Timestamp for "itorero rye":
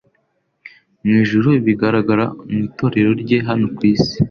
2.67-3.37